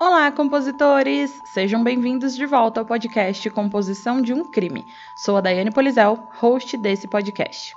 [0.00, 1.42] Olá, compositores!
[1.44, 4.86] Sejam bem-vindos de volta ao podcast Composição de um Crime.
[5.16, 7.76] Sou a Daiane Polizel, host desse podcast.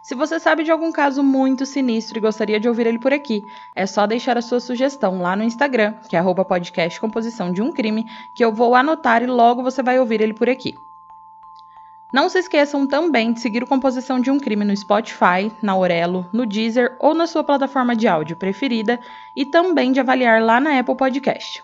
[0.00, 3.44] Se você sabe de algum caso muito sinistro e gostaria de ouvir ele por aqui,
[3.76, 6.18] é só deixar a sua sugestão lá no Instagram, que é
[7.52, 10.74] de um Crime, que eu vou anotar e logo você vai ouvir ele por aqui.
[12.12, 16.26] Não se esqueçam também de seguir o Composição de um Crime no Spotify, na Aurelo,
[16.32, 18.98] no Deezer ou na sua plataforma de áudio preferida
[19.36, 21.62] e também de avaliar lá na Apple Podcast.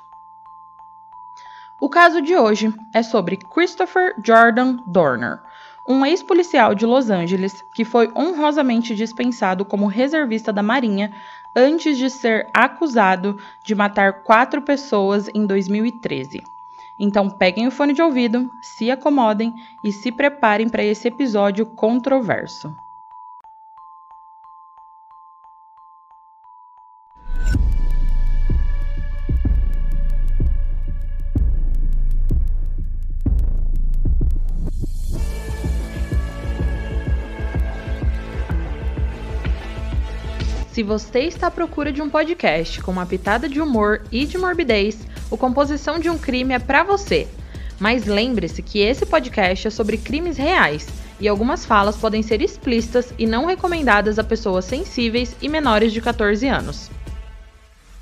[1.81, 5.41] O caso de hoje é sobre Christopher Jordan Dorner,
[5.89, 11.11] um ex-policial de Los Angeles que foi honrosamente dispensado como reservista da Marinha
[11.57, 16.43] antes de ser acusado de matar quatro pessoas em 2013.
[16.99, 19.53] Então peguem o fone de ouvido, se acomodem
[19.85, 22.75] e se preparem para esse episódio controverso.
[40.75, 44.37] Se você está à procura de um podcast com uma pitada de humor e de
[44.37, 47.29] morbidez, o Composição de um Crime é para você.
[47.79, 50.87] Mas lembre-se que esse podcast é sobre crimes reais
[51.19, 56.01] e algumas falas podem ser explícitas e não recomendadas a pessoas sensíveis e menores de
[56.01, 56.91] 14 anos.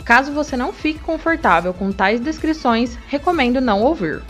[0.05, 4.23] Caso você não fique confortável com tais descrições, recomendo não ouvir.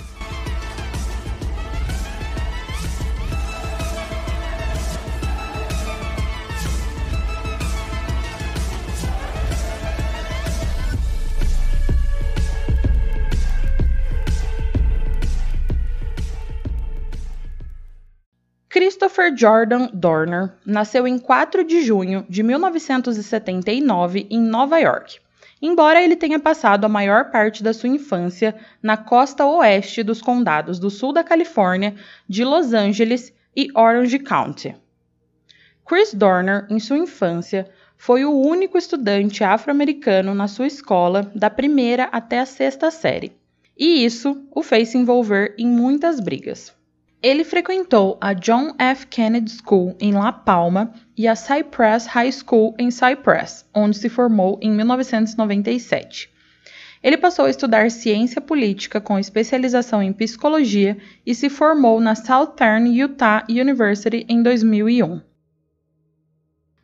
[19.22, 25.20] Christopher Jordan Dorner nasceu em 4 de junho de 1979 em Nova York.
[25.60, 30.80] Embora ele tenha passado a maior parte da sua infância na costa oeste dos condados
[30.80, 31.94] do sul da Califórnia,
[32.28, 34.74] de Los Angeles e Orange County.
[35.86, 42.04] Chris Dorner, em sua infância, foi o único estudante afro-americano na sua escola da primeira
[42.04, 43.36] até a sexta série,
[43.78, 46.74] e isso o fez se envolver em muitas brigas.
[47.22, 49.06] Ele frequentou a John F.
[49.06, 54.58] Kennedy School em La Palma e a Cypress High School em Cypress, onde se formou
[54.60, 56.28] em 1997.
[57.00, 62.90] Ele passou a estudar ciência política com especialização em psicologia e se formou na Southern
[62.90, 65.20] Utah University em 2001.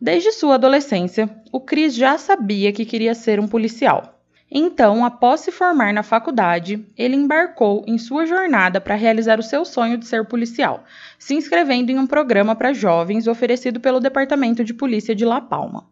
[0.01, 4.18] Desde sua adolescência, o Chris já sabia que queria ser um policial.
[4.51, 9.63] Então, após se formar na faculdade, ele embarcou em sua jornada para realizar o seu
[9.65, 10.85] sonho de ser policial,
[11.19, 15.87] se inscrevendo em um programa para jovens oferecido pelo Departamento de Polícia de La Palma.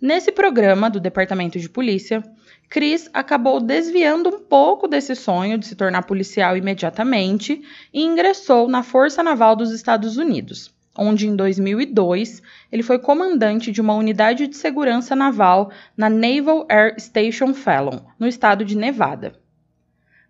[0.00, 2.22] Nesse programa do Departamento de Polícia,
[2.70, 7.60] Chris acabou desviando um pouco desse sonho de se tornar policial imediatamente
[7.92, 13.80] e ingressou na Força Naval dos Estados Unidos onde em 2002 ele foi comandante de
[13.80, 19.32] uma unidade de segurança naval na Naval Air Station Fallon, no estado de Nevada.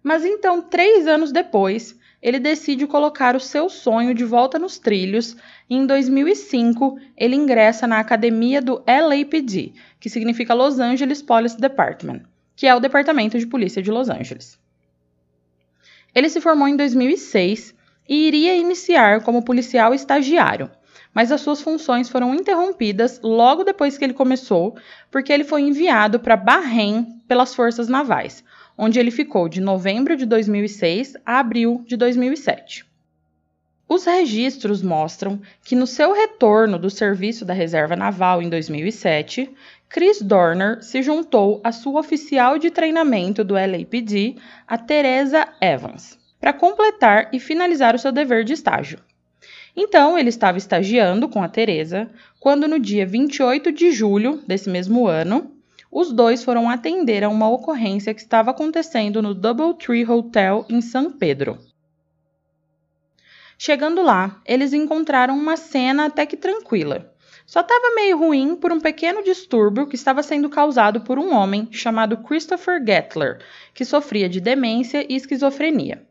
[0.01, 5.37] Mas então, três anos depois, ele decide colocar o seu sonho de volta nos trilhos
[5.69, 12.23] e em 2005 ele ingressa na academia do LAPD, que significa Los Angeles Police Department,
[12.55, 14.57] que é o Departamento de Polícia de Los Angeles.
[16.15, 17.75] Ele se formou em 2006
[18.11, 20.69] e iria iniciar como policial estagiário,
[21.15, 24.77] mas as suas funções foram interrompidas logo depois que ele começou,
[25.13, 28.43] porque ele foi enviado para Bahrein pelas forças navais,
[28.77, 32.85] onde ele ficou de novembro de 2006 a abril de 2007.
[33.89, 39.49] Os registros mostram que no seu retorno do serviço da Reserva Naval em 2007,
[39.89, 46.55] Chris Dorner se juntou à sua oficial de treinamento do LAPD, a Teresa Evans para
[46.55, 48.99] completar e finalizar o seu dever de estágio.
[49.77, 52.11] Então, ele estava estagiando com a Teresa,
[52.41, 55.55] quando no dia 28 de julho desse mesmo ano,
[55.93, 61.13] os dois foram atender a uma ocorrência que estava acontecendo no Doubletree Hotel em São
[61.13, 61.59] Pedro.
[63.59, 67.13] Chegando lá, eles encontraram uma cena até que tranquila.
[67.45, 71.69] Só estava meio ruim por um pequeno distúrbio que estava sendo causado por um homem
[71.73, 73.41] chamado Christopher Gettler,
[73.75, 76.07] que sofria de demência e esquizofrenia.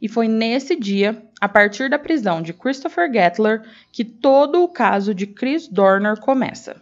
[0.00, 3.62] E foi nesse dia, a partir da prisão de Christopher Gettler,
[3.92, 6.80] que todo o caso de Chris Dorner começa.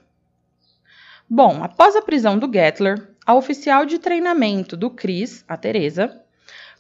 [1.28, 6.22] Bom, após a prisão do Gettler, a oficial de treinamento do Chris, a Teresa,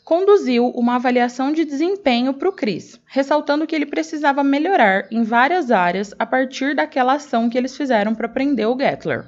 [0.04, 5.72] conduziu uma avaliação de desempenho para o Chris, ressaltando que ele precisava melhorar em várias
[5.72, 9.26] áreas a partir daquela ação que eles fizeram para prender o Gettler.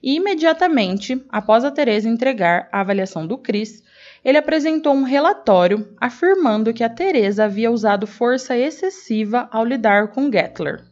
[0.00, 3.82] E imediatamente após a Teresa entregar a avaliação do Chris,
[4.24, 10.32] ele apresentou um relatório afirmando que a Teresa havia usado força excessiva ao lidar com
[10.32, 10.82] Gettler.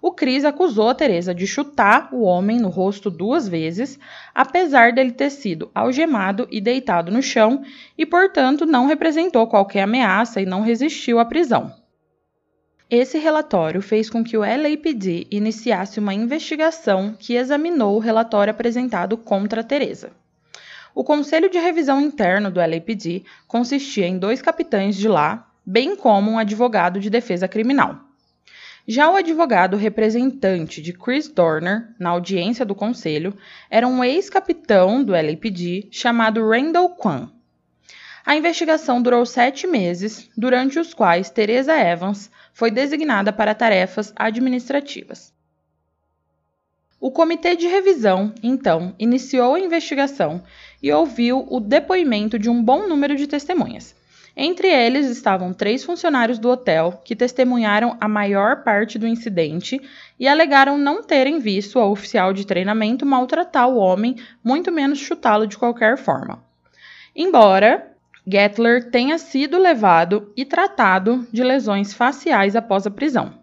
[0.00, 3.98] O Chris acusou a Teresa de chutar o homem no rosto duas vezes,
[4.34, 7.62] apesar dele ter sido algemado e deitado no chão,
[7.96, 11.72] e portanto não representou qualquer ameaça e não resistiu à prisão.
[12.90, 19.16] Esse relatório fez com que o LAPD iniciasse uma investigação que examinou o relatório apresentado
[19.16, 20.10] contra Teresa.
[20.94, 26.30] O Conselho de Revisão Interno do LAPD consistia em dois capitães de lá, bem como
[26.30, 27.98] um advogado de defesa criminal.
[28.86, 33.34] Já o advogado representante de Chris Dorner, na audiência do conselho,
[33.70, 37.30] era um ex-capitão do LAPD chamado Randall Kwan.
[38.26, 45.32] A investigação durou sete meses, durante os quais Teresa Evans foi designada para tarefas administrativas.
[47.00, 50.40] O comitê de revisão, então, iniciou a investigação
[50.82, 53.94] e ouviu o depoimento de um bom número de testemunhas.
[54.36, 59.80] Entre eles estavam três funcionários do hotel que testemunharam a maior parte do incidente
[60.18, 65.46] e alegaram não terem visto o oficial de treinamento maltratar o homem, muito menos chutá-lo
[65.46, 66.42] de qualquer forma.
[67.14, 67.92] Embora
[68.26, 73.34] Gettler tenha sido levado e tratado de lesões faciais após a prisão.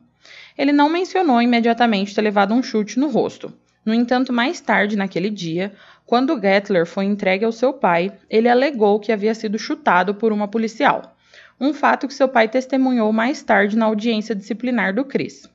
[0.58, 3.54] Ele não mencionou imediatamente ter levado um chute no rosto.
[3.86, 5.74] No entanto, mais tarde naquele dia,
[6.10, 10.48] quando Gettler foi entregue ao seu pai, ele alegou que havia sido chutado por uma
[10.48, 11.16] policial,
[11.62, 15.48] um fato que seu pai testemunhou mais tarde na audiência disciplinar do Chris.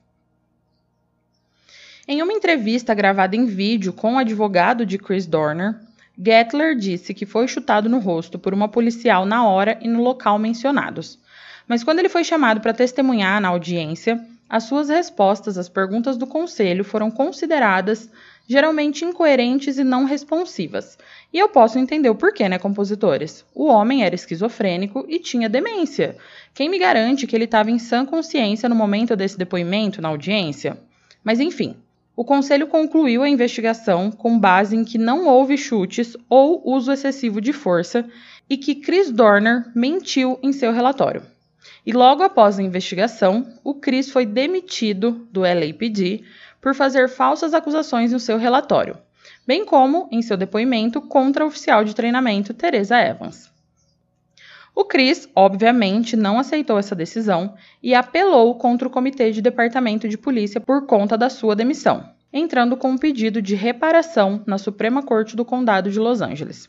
[2.07, 5.75] Em uma entrevista gravada em vídeo com o advogado de Chris Dorner,
[6.17, 10.39] Gettler disse que foi chutado no rosto por uma policial na hora e no local
[10.39, 11.19] mencionados.
[11.67, 16.25] Mas quando ele foi chamado para testemunhar na audiência, as suas respostas às perguntas do
[16.25, 18.09] conselho foram consideradas
[18.47, 20.97] geralmente incoerentes e não responsivas.
[21.33, 23.45] E eu posso entender o porquê, né, compositores?
[23.53, 26.17] O homem era esquizofrênico e tinha demência.
[26.53, 30.77] Quem me garante que ele estava em sã consciência no momento desse depoimento na audiência?
[31.23, 31.75] Mas enfim,
[32.15, 37.41] o conselho concluiu a investigação com base em que não houve chutes ou uso excessivo
[37.41, 38.05] de força
[38.49, 41.23] e que Chris Dorner mentiu em seu relatório.
[41.85, 46.23] E logo após a investigação, o Chris foi demitido do LAPD
[46.65, 48.97] por fazer falsas acusações no seu relatório,
[49.45, 53.51] bem como em seu depoimento contra a oficial de treinamento Teresa Evans.
[54.73, 57.53] O Chris, obviamente, não aceitou essa decisão
[57.83, 62.75] e apelou contra o Comitê de Departamento de Polícia por conta da sua demissão, entrando
[62.75, 66.67] com um pedido de reparação na Suprema Corte do Condado de Los Angeles.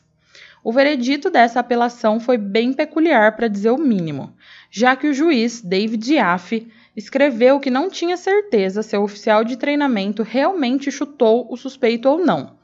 [0.63, 4.31] O veredito dessa apelação foi bem peculiar, para dizer o mínimo,
[4.69, 9.55] já que o juiz David Jaffe escreveu que não tinha certeza se o oficial de
[9.55, 12.57] treinamento realmente chutou o suspeito ou não.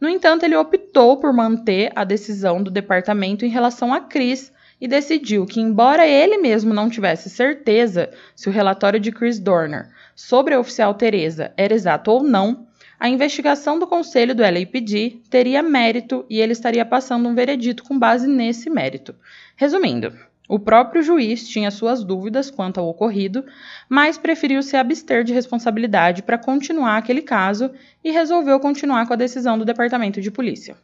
[0.00, 4.88] No entanto, ele optou por manter a decisão do departamento em relação a Chris e
[4.88, 10.54] decidiu que, embora ele mesmo não tivesse certeza se o relatório de Chris Dorner sobre
[10.54, 12.66] a oficial Teresa era exato ou não,
[12.98, 17.98] a investigação do conselho do LAPD teria mérito e ele estaria passando um veredito com
[17.98, 19.14] base nesse mérito.
[19.54, 20.12] Resumindo,
[20.48, 23.44] o próprio juiz tinha suas dúvidas quanto ao ocorrido,
[23.88, 27.70] mas preferiu se abster de responsabilidade para continuar aquele caso
[28.04, 30.76] e resolveu continuar com a decisão do Departamento de Polícia.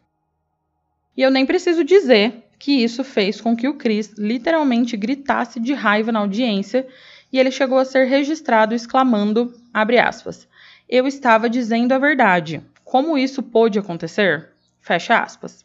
[1.17, 5.75] E eu nem preciso dizer que isso fez com que o Chris literalmente gritasse de
[5.75, 6.87] raiva na audiência
[7.33, 10.49] e ele chegou a ser registrado exclamando, aspas,
[10.89, 12.63] eu estava dizendo a verdade.
[12.85, 14.51] Como isso pôde acontecer?
[14.81, 15.65] Fecha aspas.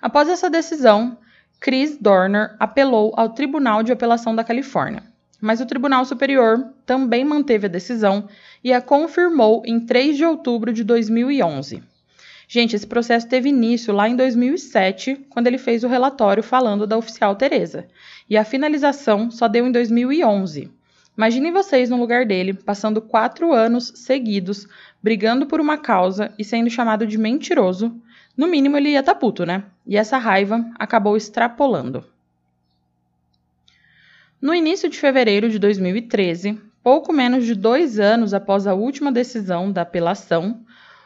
[0.00, 1.18] Após essa decisão,
[1.62, 5.04] Chris Dorner apelou ao Tribunal de Apelação da Califórnia,
[5.40, 8.28] mas o Tribunal Superior também manteve a decisão
[8.64, 11.80] e a confirmou em 3 de outubro de 2011.
[12.48, 16.98] Gente, esse processo teve início lá em 2007, quando ele fez o relatório falando da
[16.98, 17.86] oficial Teresa,
[18.28, 20.68] e a finalização só deu em 2011.
[21.16, 24.66] Imaginem vocês no lugar dele, passando quatro anos seguidos,
[25.00, 27.94] brigando por uma causa e sendo chamado de mentiroso,
[28.36, 29.64] no mínimo ele ia estar tá puto, né?
[29.86, 32.04] E essa raiva acabou extrapolando.
[34.40, 39.70] No início de fevereiro de 2013, pouco menos de dois anos após a última decisão
[39.70, 40.64] da apelação,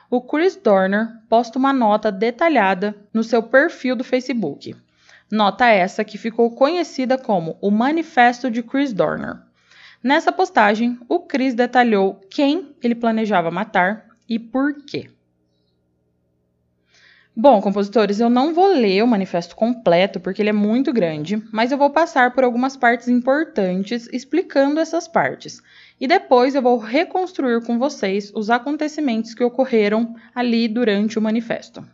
[0.08, 4.74] o Chris Dorner posta uma nota detalhada no seu perfil do Facebook.
[5.30, 9.36] Nota essa que ficou conhecida como o Manifesto de Chris Dorner.
[10.02, 15.10] Nessa postagem, o Chris detalhou quem ele planejava matar e por quê.
[17.38, 21.70] Bom, compositores, eu não vou ler o manifesto completo porque ele é muito grande, mas
[21.70, 25.60] eu vou passar por algumas partes importantes explicando essas partes.
[26.00, 31.86] E depois eu vou reconstruir com vocês os acontecimentos que ocorreram ali durante o manifesto.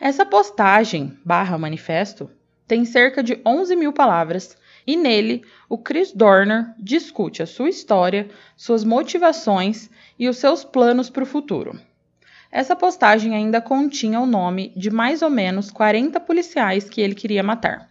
[0.00, 2.28] Essa postagem barra manifesto
[2.66, 8.28] tem cerca de 11 mil palavras e nele o Chris Dorner discute a sua história,
[8.56, 11.78] suas motivações e os seus planos para o futuro.
[12.52, 17.42] Essa postagem ainda continha o nome de mais ou menos 40 policiais que ele queria
[17.42, 17.88] matar.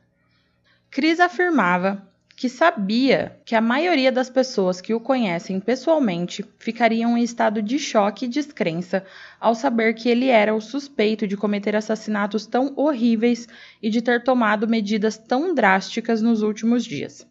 [0.91, 7.21] Chris afirmava que sabia que a maioria das pessoas que o conhecem pessoalmente ficariam em
[7.21, 9.05] estado de choque e descrença
[9.39, 13.45] ao saber que ele era o suspeito de cometer assassinatos tão horríveis
[13.81, 17.27] e de ter tomado medidas tão drásticas nos últimos dias.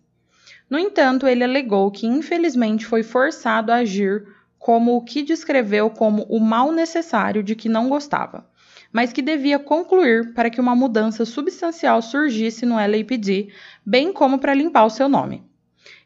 [0.68, 4.26] No entanto, ele alegou que infelizmente foi forçado a agir
[4.58, 8.46] como o que descreveu como o mal necessário de que não gostava,
[8.92, 13.48] mas que devia concluir para que uma mudança substancial surgisse no LAPD,
[13.84, 15.42] bem como para limpar o seu nome.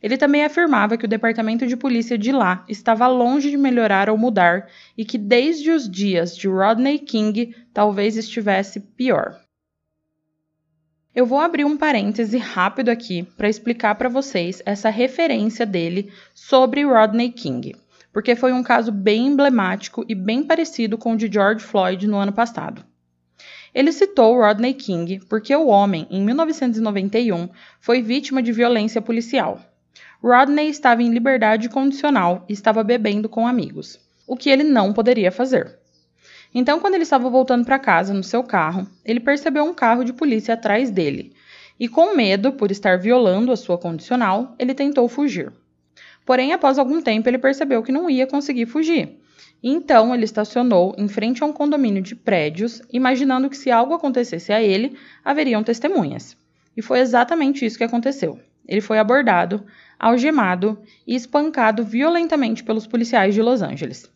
[0.02, 4.18] Ele também afirmava que o departamento de polícia de lá estava longe de melhorar ou
[4.18, 4.68] mudar
[4.99, 9.40] e que desde os dias de Rodney King talvez estivesse pior.
[11.14, 16.85] Eu vou abrir um parêntese rápido aqui para explicar para vocês essa referência dele sobre
[16.85, 17.76] Rodney King
[18.12, 22.16] porque foi um caso bem emblemático e bem parecido com o de George Floyd no
[22.16, 22.85] ano passado.
[23.75, 27.49] Ele citou Rodney King porque o homem, em 1991,
[27.81, 29.61] foi vítima de violência policial.
[30.23, 35.33] Rodney estava em liberdade condicional e estava bebendo com amigos, o que ele não poderia
[35.33, 35.78] fazer.
[36.54, 40.12] Então, quando ele estava voltando para casa no seu carro, ele percebeu um carro de
[40.12, 41.35] polícia atrás dele
[41.81, 45.52] e, com medo por estar violando a sua condicional, ele tentou fugir.
[46.25, 49.19] Porém, após algum tempo, ele percebeu que não ia conseguir fugir.
[49.62, 54.52] Então, ele estacionou em frente a um condomínio de prédios, imaginando que se algo acontecesse
[54.52, 56.37] a ele, haveriam testemunhas.
[56.76, 58.41] E foi exatamente isso que aconteceu.
[58.67, 59.64] Ele foi abordado,
[59.99, 64.11] algemado e espancado violentamente pelos policiais de Los Angeles.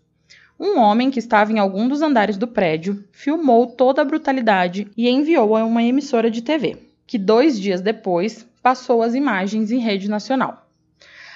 [0.59, 5.09] Um homem que estava em algum dos andares do prédio filmou toda a brutalidade e
[5.09, 10.09] enviou a uma emissora de TV, que dois dias depois passou as imagens em rede
[10.09, 10.66] nacional.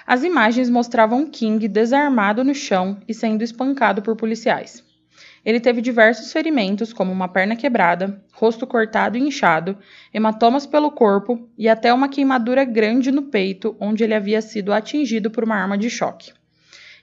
[0.06, 4.82] As imagens mostravam King desarmado no chão e sendo espancado por policiais.
[5.44, 9.78] Ele teve diversos ferimentos, como uma perna quebrada, rosto cortado e inchado,
[10.12, 15.30] hematomas pelo corpo e até uma queimadura grande no peito, onde ele havia sido atingido
[15.30, 16.32] por uma arma de choque.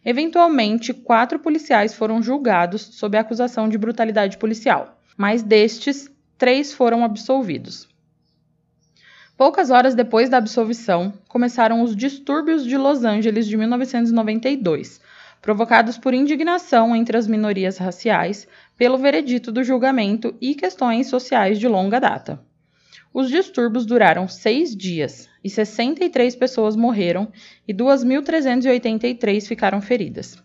[0.06, 7.04] Eventualmente, quatro policiais foram julgados sob a acusação de brutalidade policial, mas destes, três foram
[7.04, 7.87] absolvidos.
[9.38, 15.00] Poucas horas depois da absolvição, começaram os distúrbios de Los Angeles de 1992,
[15.44, 21.67] provocados por indignação entre as minorias raciais pelo veredito do julgamento e questões sociais de
[21.67, 22.44] longa data.
[23.13, 27.32] Os distúrbios duraram seis dias e 63 pessoas morreram
[27.67, 30.36] e 2.383 ficaram feridas.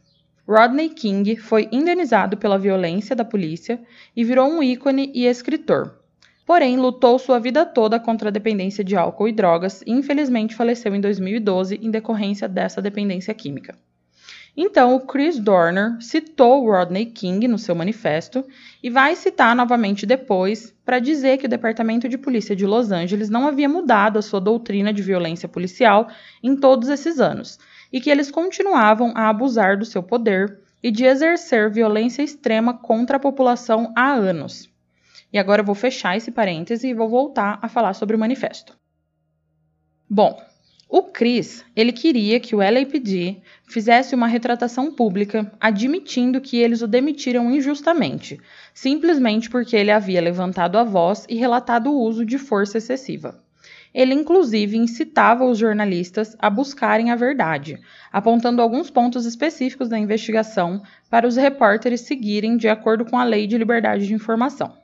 [0.46, 3.80] Rodney King foi indenizado pela violência da polícia
[4.14, 6.01] e virou um ícone e escritor,
[6.44, 10.94] Porém, lutou sua vida toda contra a dependência de álcool e drogas e infelizmente faleceu
[10.94, 13.76] em 2012 em decorrência dessa dependência química.
[14.54, 18.44] Então, o Chris Dorner citou Rodney King no seu manifesto
[18.82, 23.30] e vai citar novamente depois para dizer que o Departamento de Polícia de Los Angeles
[23.30, 26.08] não havia mudado a sua doutrina de violência policial
[26.42, 27.58] em todos esses anos
[27.90, 33.16] e que eles continuavam a abusar do seu poder e de exercer violência extrema contra
[33.16, 34.71] a população há anos.
[35.32, 38.76] E agora eu vou fechar esse parêntese e vou voltar a falar sobre o manifesto.
[40.08, 40.38] Bom,
[40.94, 46.86] o Chris, ele queria que o LAPD fizesse uma retratação pública admitindo que eles o
[46.86, 48.38] demitiram injustamente,
[48.74, 53.42] simplesmente porque ele havia levantado a voz e relatado o uso de força excessiva.
[53.94, 57.78] Ele, inclusive, incitava os jornalistas a buscarem a verdade,
[58.12, 63.46] apontando alguns pontos específicos da investigação para os repórteres seguirem de acordo com a Lei
[63.46, 64.81] de Liberdade de Informação.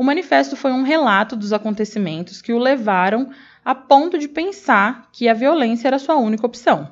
[0.00, 3.28] O manifesto foi um relato dos acontecimentos que o levaram
[3.62, 6.90] a ponto de pensar que a violência era sua única opção.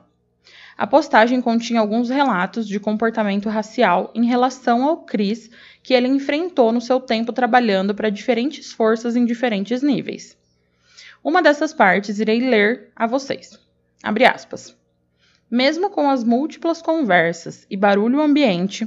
[0.76, 5.50] A postagem continha alguns relatos de comportamento racial em relação ao Chris
[5.82, 10.36] que ele enfrentou no seu tempo trabalhando para diferentes forças em diferentes níveis.
[11.24, 13.58] Uma dessas partes irei ler a vocês.
[14.02, 14.76] Abre aspas.
[15.50, 18.86] Mesmo com as múltiplas conversas e barulho ambiente,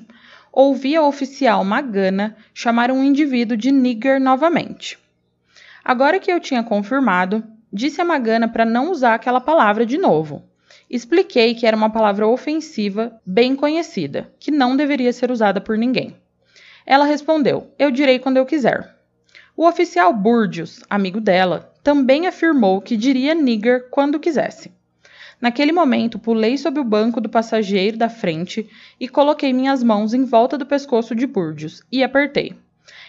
[0.52, 5.00] ouvi a oficial Magana chamar um indivíduo de nigger novamente.
[5.84, 10.44] Agora que eu tinha confirmado, disse a Magana para não usar aquela palavra de novo.
[10.90, 16.16] Expliquei que era uma palavra ofensiva, bem conhecida, que não deveria ser usada por ninguém.
[16.86, 18.94] Ela respondeu: Eu direi quando eu quiser.
[19.56, 24.72] O oficial Burdius, amigo dela, também afirmou que diria nigger quando quisesse.
[25.42, 28.70] Naquele momento, pulei sob o banco do passageiro da frente
[29.00, 32.54] e coloquei minhas mãos em volta do pescoço de Burdius e apertei.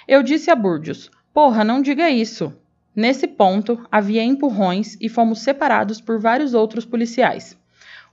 [0.08, 2.50] Eu disse a Burdius: Porra, não diga isso.
[2.96, 7.54] Nesse ponto, havia empurrões e fomos separados por vários outros policiais.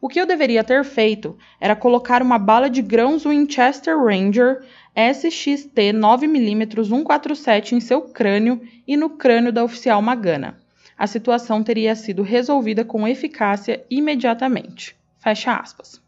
[0.02, 4.62] O que eu deveria ter feito era colocar uma bala de grãos Winchester Ranger
[4.96, 10.58] SXT 9mm 147 em seu crânio e no crânio da oficial Magana.
[11.00, 14.98] A situação teria sido resolvida com eficácia imediatamente.
[15.18, 16.02] Fecha aspas.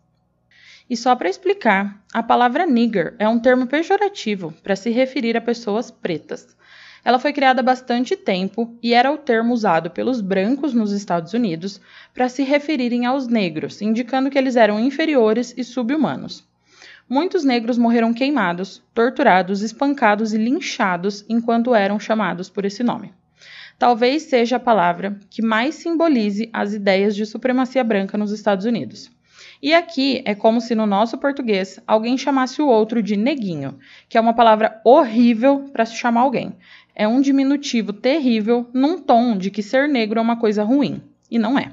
[0.90, 5.42] E só para explicar, a palavra nigger é um termo pejorativo para se referir a
[5.42, 6.58] pessoas pretas.
[7.06, 11.32] Ela foi criada há bastante tempo e era o termo usado pelos brancos nos Estados
[11.34, 11.80] Unidos
[12.14, 16.46] para se referirem aos negros, indicando que eles eram inferiores e subhumanos.
[17.08, 23.14] Muitos negros morreram queimados, torturados, espancados e linchados enquanto eram chamados por esse nome.
[23.82, 29.10] Talvez seja a palavra que mais simbolize as ideias de supremacia branca nos Estados Unidos.
[29.60, 34.20] E aqui é como se no nosso português alguém chamasse o outro de neguinho, que
[34.20, 36.56] é uma palavra horrível para se chamar alguém
[36.96, 41.40] é um diminutivo terrível num tom de que ser negro é uma coisa ruim, e
[41.40, 41.72] não é.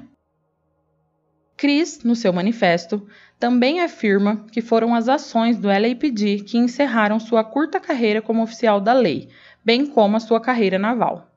[1.55, 3.05] Chris, no seu manifesto,
[3.37, 8.81] também afirma que foram as ações do LAPD que encerraram sua curta carreira como oficial
[8.81, 9.29] da lei,
[9.63, 11.28] bem como a sua carreira naval.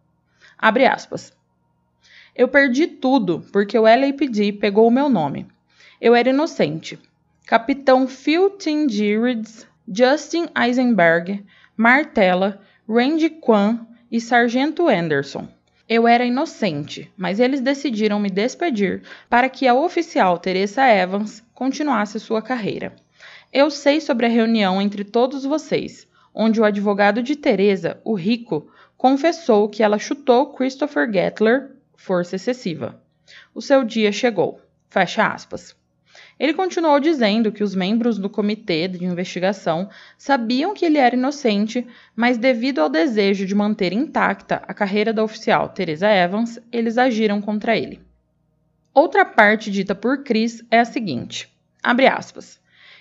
[0.63, 1.33] Abre aspas.
[2.37, 5.49] Eu perdi tudo porque o LAPD pegou o meu nome.
[6.01, 7.01] Eu era inocente.
[7.45, 11.45] Capitão Phil Tindirids, Justin Eisenberg,
[11.77, 15.49] Martella, Randy Kwan e Sargento Anderson.
[15.89, 22.21] Eu era inocente, mas eles decidiram me despedir para que a oficial Teresa Evans continuasse
[22.21, 22.95] sua carreira.
[23.53, 28.72] Eu sei sobre a reunião entre todos vocês, onde o advogado de Teresa, o Rico,
[29.03, 33.03] confessou que ela chutou Christopher Gettler, força excessiva.
[33.53, 34.61] O seu dia chegou.
[34.89, 35.75] Fecha aspas.
[36.39, 41.85] Ele continuou dizendo que os membros do comitê de investigação sabiam que ele era inocente,
[42.15, 47.41] mas devido ao desejo de manter intacta a carreira da oficial Teresa Evans, eles agiram
[47.41, 48.01] contra ele.
[48.95, 52.61] Outra parte dita por Chris é a seguinte: abre aspas.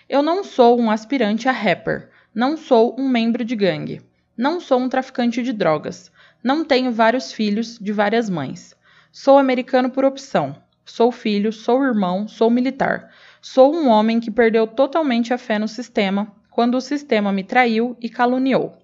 [0.09, 4.01] Eu não sou um aspirante a rapper, não sou um membro de gangue,
[4.41, 6.11] não sou um traficante de drogas,
[6.43, 8.75] não tenho vários filhos de várias mães.
[9.11, 10.55] Sou americano por opção.
[10.83, 13.11] Sou filho, sou irmão, sou militar.
[13.39, 17.95] Sou um homem que perdeu totalmente a fé no sistema quando o sistema me traiu
[18.01, 18.75] e caluniou.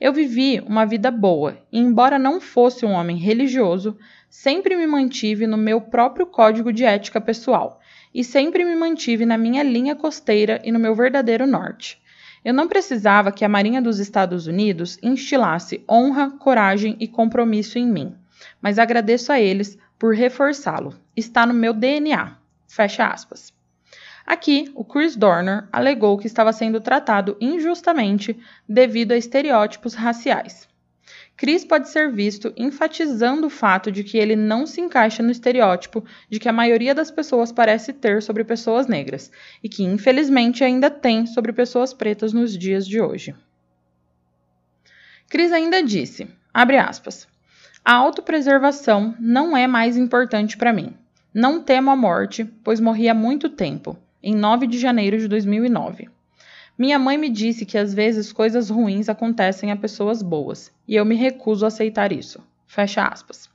[0.00, 3.98] Eu vivi uma vida boa e, embora não fosse um homem religioso,
[4.30, 7.78] sempre me mantive no meu próprio código de ética pessoal
[8.14, 12.02] e sempre me mantive na minha linha costeira e no meu verdadeiro norte.
[12.44, 17.86] Eu não precisava que a Marinha dos Estados Unidos instilasse honra, coragem e compromisso em
[17.86, 18.14] mim,
[18.60, 20.94] mas agradeço a eles por reforçá-lo.
[21.16, 22.36] Está no meu DNA.
[22.68, 23.50] Fecha aspas.
[24.26, 30.68] Aqui, o Chris Dorner alegou que estava sendo tratado injustamente devido a estereótipos raciais.
[31.36, 36.04] Chris pode ser visto enfatizando o fato de que ele não se encaixa no estereótipo
[36.30, 40.88] de que a maioria das pessoas parece ter sobre pessoas negras e que, infelizmente, ainda
[40.88, 43.34] tem sobre pessoas pretas nos dias de hoje.
[45.28, 47.26] Chris ainda disse, aspas,
[47.84, 50.94] a autopreservação não é mais importante para mim.
[51.34, 56.13] Não temo a morte, pois morri há muito tempo em 9 de janeiro de 2009.
[56.76, 61.04] Minha mãe me disse que às vezes coisas ruins acontecem a pessoas boas, e eu
[61.04, 62.42] me recuso a aceitar isso.
[62.66, 63.48] Fecha aspas.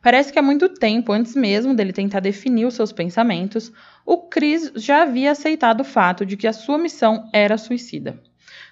[0.00, 3.72] Parece que há muito tempo, antes mesmo dele tentar definir os seus pensamentos,
[4.04, 8.22] o Chris já havia aceitado o fato de que a sua missão era suicida.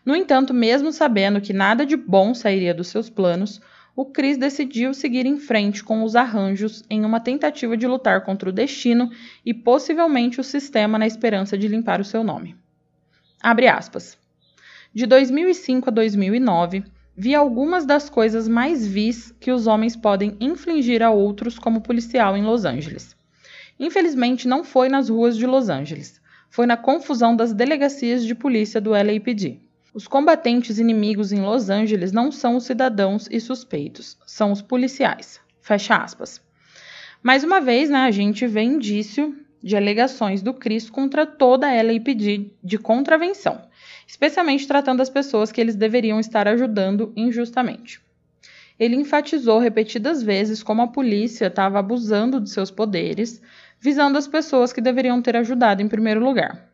[0.06, 3.60] No entanto, mesmo sabendo que nada de bom sairia dos seus planos,
[3.96, 8.48] o Chris decidiu seguir em frente com os arranjos em uma tentativa de lutar contra
[8.48, 9.10] o destino
[9.44, 12.54] e possivelmente o sistema na esperança de limpar o seu nome.
[13.44, 14.16] Abre aspas.
[14.94, 16.82] De 2005 a 2009,
[17.14, 22.38] vi algumas das coisas mais vis que os homens podem infligir a outros como policial
[22.38, 23.14] em Los Angeles.
[23.78, 28.80] Infelizmente, não foi nas ruas de Los Angeles, foi na confusão das delegacias de polícia
[28.80, 29.60] do LAPD.
[29.92, 35.38] Os combatentes inimigos em Los Angeles não são os cidadãos e suspeitos, são os policiais.
[35.60, 36.40] Fecha aspas.
[37.22, 41.90] Mais uma vez, né, a gente vê indício de alegações do Cris contra toda ela
[41.90, 43.62] e pedir de contravenção,
[44.06, 47.98] especialmente tratando as pessoas que eles deveriam estar ajudando injustamente.
[48.78, 53.40] Ele enfatizou repetidas vezes como a polícia estava abusando de seus poderes,
[53.80, 56.73] visando as pessoas que deveriam ter ajudado em primeiro lugar.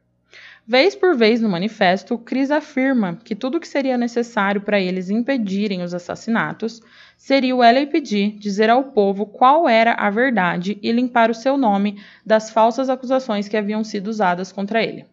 [0.70, 5.10] Vez por vez no manifesto, Chris afirma que tudo o que seria necessário para eles
[5.10, 6.80] impedirem os assassinatos
[7.16, 12.00] seria o LAPD dizer ao povo qual era a verdade e limpar o seu nome
[12.24, 15.06] das falsas acusações que haviam sido usadas contra ele.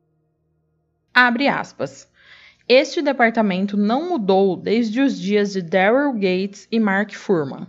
[1.12, 2.08] Abre aspas.
[2.70, 7.66] Este departamento não mudou desde os dias de Daryl Gates e Mark Furman.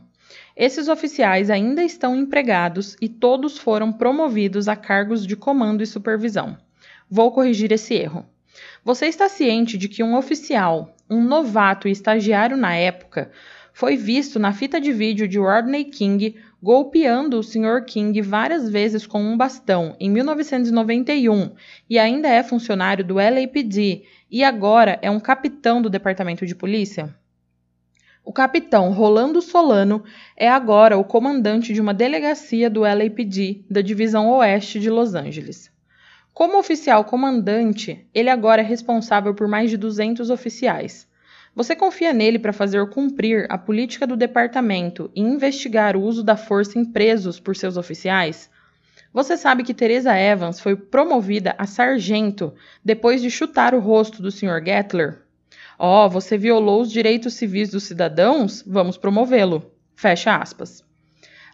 [0.54, 6.67] Esses oficiais ainda estão empregados e todos foram promovidos a cargos de comando e supervisão.
[7.10, 8.26] Vou corrigir esse erro.
[8.84, 13.30] Você está ciente de que um oficial, um novato e estagiário na época,
[13.72, 17.84] foi visto na fita de vídeo de Rodney King golpeando o Sr.
[17.86, 21.52] King várias vezes com um bastão em 1991
[21.88, 27.14] e ainda é funcionário do LAPD e agora é um capitão do departamento de polícia?
[28.24, 30.04] O capitão Rolando Solano
[30.36, 35.70] é agora o comandante de uma delegacia do LAPD da divisão oeste de Los Angeles.
[36.38, 41.04] Como oficial comandante, ele agora é responsável por mais de 200 oficiais.
[41.52, 46.36] Você confia nele para fazer cumprir a política do departamento e investigar o uso da
[46.36, 48.48] força em presos por seus oficiais?
[49.12, 54.30] Você sabe que Teresa Evans foi promovida a sargento depois de chutar o rosto do
[54.30, 54.64] Sr.
[54.64, 55.22] Gettler?
[55.76, 58.62] Oh, você violou os direitos civis dos cidadãos?
[58.64, 59.72] Vamos promovê-lo.
[59.96, 60.87] Fecha aspas.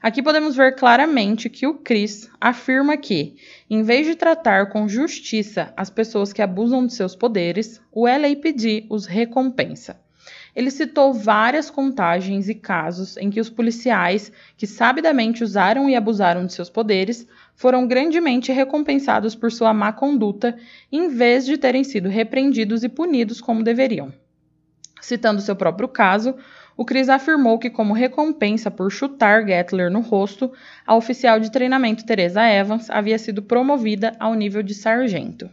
[0.05, 3.37] Aqui podemos ver claramente que o Chris afirma que,
[3.71, 8.85] em vez de tratar com justiça as pessoas que abusam de seus poderes, o LAPD
[8.90, 9.99] os recompensa.
[10.55, 16.45] Ele citou várias contagens e casos em que os policiais, que sabidamente usaram e abusaram
[16.45, 20.55] de seus poderes, foram grandemente recompensados por sua má conduta,
[20.93, 24.12] em vez de terem sido repreendidos e punidos como deveriam.
[25.01, 26.35] Citando seu próprio caso,
[26.77, 30.53] o Chris afirmou que, como recompensa por chutar Gettler no rosto,
[30.87, 35.49] a oficial de treinamento Teresa Evans havia sido promovida ao nível de sargento.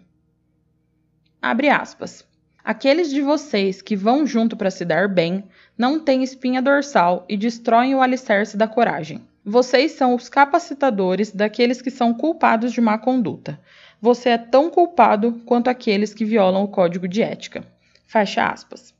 [1.41, 2.25] Abre aspas.
[2.63, 5.43] Aqueles de vocês que vão junto para se dar bem
[5.75, 9.21] não têm espinha dorsal e destroem o alicerce da coragem.
[9.43, 13.59] Vocês são os capacitadores daqueles que são culpados de má conduta.
[13.99, 17.63] Você é tão culpado quanto aqueles que violam o código de ética.
[18.05, 18.93] Fecha aspas.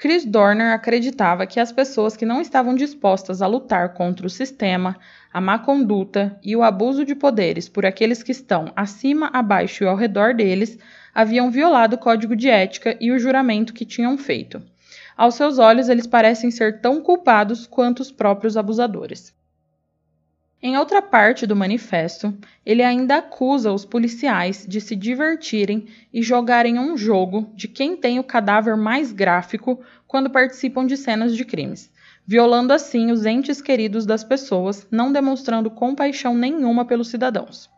[0.00, 4.96] Chris Dorner acreditava que as pessoas que não estavam dispostas a lutar contra o sistema,
[5.30, 9.86] a má conduta e o abuso de poderes por aqueles que estão acima, abaixo e
[9.86, 10.78] ao redor deles
[11.14, 14.62] haviam violado o código de ética e o juramento que tinham feito.
[15.14, 19.38] Aos seus olhos, eles parecem ser tão culpados quanto os próprios abusadores.
[20.62, 26.78] Em outra parte do manifesto, ele ainda acusa os policiais de se divertirem e jogarem
[26.78, 31.90] um jogo de quem tem o cadáver mais gráfico quando participam de cenas de crimes,
[32.26, 37.70] violando assim os entes queridos das pessoas, não demonstrando compaixão nenhuma pelos cidadãos.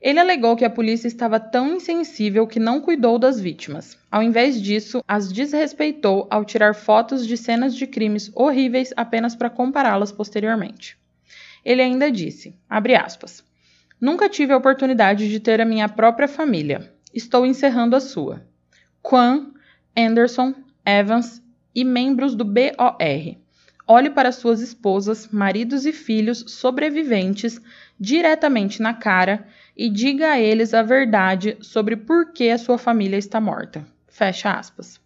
[0.00, 3.96] Ele alegou que a polícia estava tão insensível que não cuidou das vítimas.
[4.10, 9.48] Ao invés disso, as desrespeitou ao tirar fotos de cenas de crimes horríveis apenas para
[9.48, 10.97] compará-las posteriormente.
[11.68, 13.44] Ele ainda disse, aspas,
[14.00, 16.90] Nunca tive a oportunidade de ter a minha própria família.
[17.12, 18.42] Estou encerrando a sua.
[19.02, 19.52] Quan,
[19.94, 21.42] Anderson, Evans
[21.74, 23.36] e membros do BOR.
[23.86, 27.60] Olhe para suas esposas, maridos e filhos sobreviventes
[28.00, 33.18] diretamente na cara e diga a eles a verdade sobre por que a sua família
[33.18, 33.86] está morta.
[34.06, 34.98] Fecha aspas.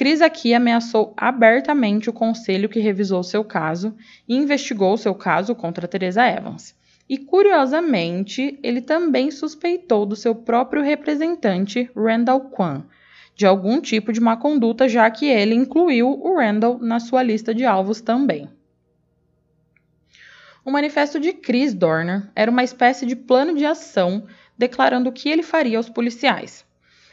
[0.00, 3.94] Cris aqui ameaçou abertamente o conselho que revisou seu caso
[4.26, 6.74] e investigou seu caso contra Teresa Evans.
[7.06, 12.86] E curiosamente, ele também suspeitou do seu próprio representante, Randall Kwan,
[13.36, 17.54] de algum tipo de má conduta, já que ele incluiu o Randall na sua lista
[17.54, 18.48] de alvos também.
[20.64, 25.28] O manifesto de Chris Dorner era uma espécie de plano de ação declarando o que
[25.28, 26.64] ele faria aos policiais.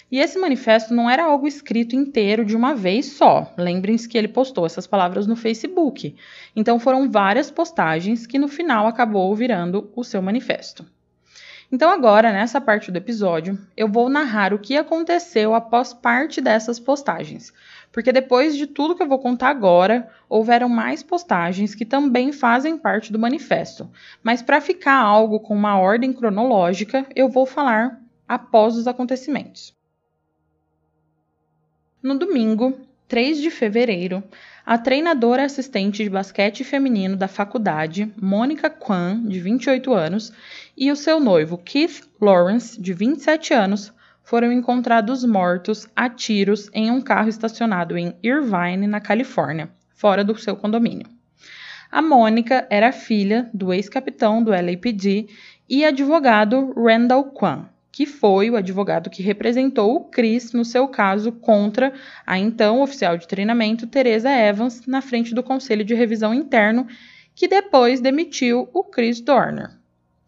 [0.09, 3.53] E esse manifesto não era algo escrito inteiro de uma vez só.
[3.57, 6.15] Lembrem-se que ele postou essas palavras no Facebook.
[6.55, 10.85] Então foram várias postagens que no final acabou virando o seu manifesto.
[11.69, 16.79] Então agora, nessa parte do episódio, eu vou narrar o que aconteceu após parte dessas
[16.79, 17.51] postagens.
[17.91, 22.77] Porque depois de tudo que eu vou contar agora, houveram mais postagens que também fazem
[22.77, 23.91] parte do manifesto.
[24.23, 29.76] Mas para ficar algo com uma ordem cronológica, eu vou falar após os acontecimentos.
[32.07, 34.23] No domingo, 3 de fevereiro,
[34.65, 40.31] a treinadora assistente de basquete feminino da faculdade, Mônica Kwan, de 28 anos,
[40.77, 43.91] e o seu noivo, Keith Lawrence, de 27 anos,
[44.23, 50.37] foram encontrados mortos a tiros em um carro estacionado em Irvine, na Califórnia, fora do
[50.37, 51.09] seu condomínio.
[51.91, 55.27] A Mônica era filha do ex-capitão do LAPD
[55.67, 61.31] e advogado Randall Kwan, que foi o advogado que representou o Chris no seu caso
[61.31, 61.91] contra
[62.27, 66.85] a então oficial de treinamento Teresa Evans na frente do Conselho de Revisão Interno,
[67.33, 69.71] que depois demitiu o Chris Dorner.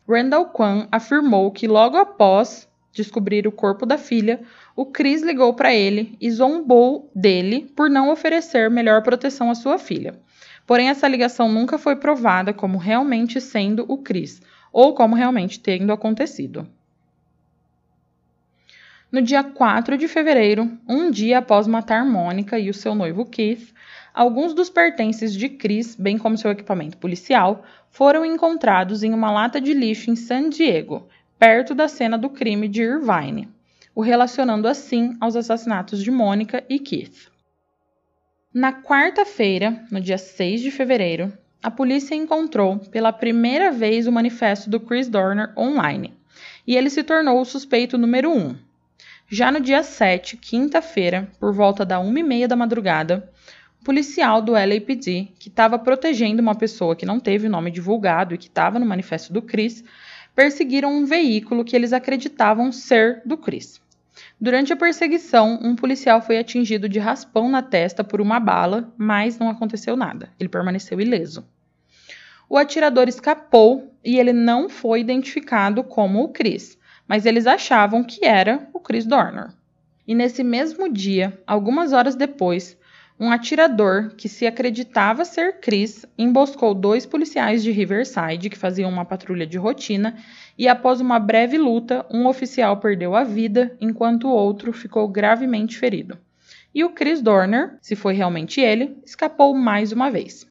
[0.10, 4.42] Randall Kwan afirmou que logo após descobrir o corpo da filha,
[4.76, 9.78] o Chris ligou para ele e zombou dele por não oferecer melhor proteção à sua
[9.78, 10.20] filha.
[10.66, 14.42] Porém, essa ligação nunca foi provada como realmente sendo o Chris
[14.74, 16.68] ou como realmente tendo acontecido.
[19.12, 23.74] No dia 4 de fevereiro, um dia após matar Mônica e o seu noivo Keith,
[24.14, 29.60] alguns dos pertences de Chris, bem como seu equipamento policial, foram encontrados em uma lata
[29.60, 31.08] de lixo em San Diego,
[31.40, 33.50] perto da cena do crime de Irvine,
[33.96, 37.32] o relacionando assim aos assassinatos de Mônica e Keith.
[38.54, 44.70] Na quarta-feira, no dia 6 de fevereiro, a polícia encontrou pela primeira vez o manifesto
[44.70, 46.14] do Chris Dorner online,
[46.68, 48.38] e ele se tornou o suspeito número 1.
[48.38, 48.69] Um
[49.32, 53.32] já no dia 7, quinta-feira, por volta da 1h30 da madrugada,
[53.80, 58.34] o policial do LAPD, que estava protegendo uma pessoa que não teve o nome divulgado
[58.34, 59.84] e que estava no manifesto do Chris,
[60.34, 63.80] perseguiram um veículo que eles acreditavam ser do Chris.
[64.42, 69.38] Durante a perseguição, um policial foi atingido de raspão na testa por uma bala, mas
[69.38, 70.32] não aconteceu nada.
[70.40, 71.48] Ele permaneceu ileso.
[72.50, 76.79] O atirador escapou e ele não foi identificado como o Chris,
[77.10, 79.50] mas eles achavam que era o Chris Dorner.
[80.08, 82.78] E nesse mesmo dia, algumas horas depois,
[83.20, 89.04] um atirador que se acreditava ser Chris emboscou dois policiais de Riverside que faziam uma
[89.04, 90.16] patrulha de rotina
[90.58, 95.78] e após uma breve luta, um oficial perdeu a vida enquanto o outro ficou gravemente
[95.78, 96.18] ferido.
[96.74, 100.49] E o Chris Dorner, se foi realmente ele, escapou mais uma vez.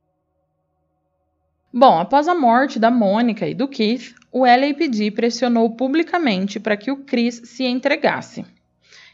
[1.72, 6.90] Bom, após a morte da Mônica e do Keith, o LAPD pressionou publicamente para que
[6.90, 8.42] o Chris se entregasse.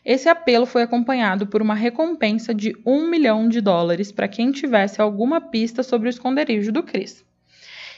[0.04, 5.02] Esse apelo foi acompanhado por uma recompensa de um milhão de dólares para quem tivesse
[5.02, 7.24] alguma pista sobre o esconderijo do Chris.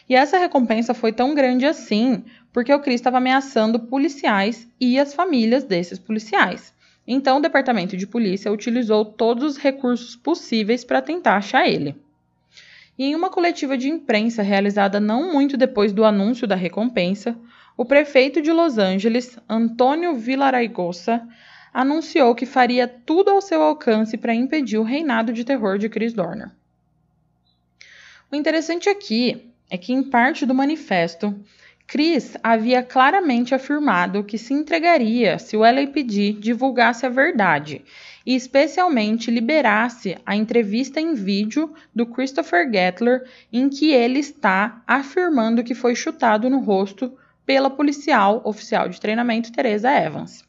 [0.09, 5.13] E essa recompensa foi tão grande assim porque o Chris estava ameaçando policiais e as
[5.13, 6.73] famílias desses policiais.
[7.07, 11.95] Então, o departamento de polícia utilizou todos os recursos possíveis para tentar achar ele.
[12.99, 17.39] E em uma coletiva de imprensa realizada não muito depois do anúncio da recompensa,
[17.77, 21.27] o prefeito de Los Angeles, Antônio Villaraigosa,
[21.73, 26.15] anunciou que faria tudo ao seu alcance para impedir o reinado de terror de Chris
[26.15, 26.51] Dorner.
[28.33, 31.39] O interessante aqui é que, em parte do manifesto,
[31.87, 37.85] Chris havia claramente afirmado que se entregaria se o LAPD divulgasse a verdade
[38.27, 45.63] e especialmente liberasse a entrevista em vídeo do Christopher Gettler, em que ele está afirmando
[45.63, 50.45] que foi chutado no rosto pela policial oficial de treinamento Teresa Evans.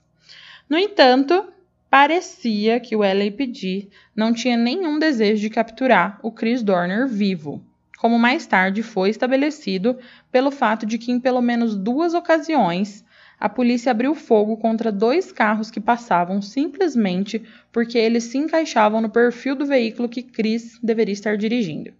[0.68, 1.46] No entanto,
[1.88, 7.64] parecia que o LAPD não tinha nenhum desejo de capturar o Chris Dorner vivo,
[7.98, 9.98] como mais tarde foi estabelecido
[10.32, 13.04] pelo fato de que em pelo menos duas ocasiões
[13.40, 19.10] a polícia abriu fogo contra dois carros que passavam simplesmente porque eles se encaixavam no
[19.10, 21.94] perfil do veículo que Chris deveria estar dirigindo.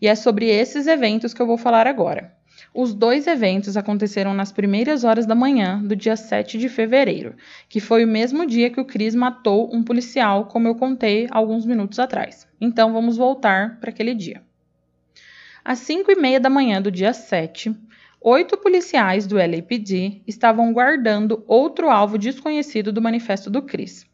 [0.00, 2.32] E é sobre esses eventos que eu vou falar agora.
[2.74, 7.34] Os dois eventos aconteceram nas primeiras horas da manhã do dia 7 de fevereiro,
[7.68, 11.64] que foi o mesmo dia que o Chris matou um policial, como eu contei alguns
[11.66, 12.46] minutos atrás.
[12.60, 14.47] Então vamos voltar para aquele dia.
[15.68, 17.76] Às 5 e meia da manhã do dia 7,
[18.22, 24.06] Oito policiais do LAPD estavam guardando outro alvo desconhecido do manifesto do Chris.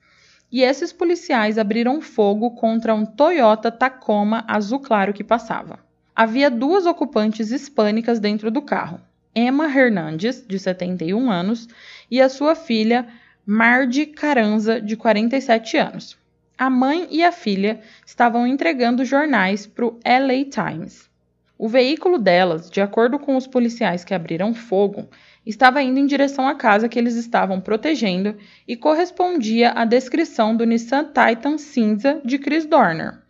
[0.51, 5.79] E esses policiais abriram fogo contra um Toyota Tacoma azul claro que passava.
[6.13, 9.01] Havia duas ocupantes hispânicas dentro do carro:
[9.33, 11.69] Emma Hernandes, de 71 anos,
[12.11, 13.07] e a sua filha
[13.47, 16.19] Mardi Caranza, de 47 anos.
[16.59, 21.14] A mãe e a filha estavam entregando jornais para o LA Times.
[21.57, 25.09] O veículo delas, de acordo com os policiais que abriram fogo,
[25.47, 28.37] estava indo em direção à casa que eles estavam protegendo
[28.67, 33.23] e correspondia à descrição do Nissan Titan cinza de Chris Dorner.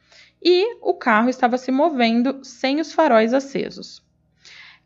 [0.43, 4.03] E o carro estava se movendo sem os faróis acesos.